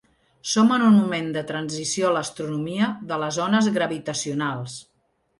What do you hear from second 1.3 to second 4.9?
de transició a l’astronomia de les ones gravitacionals.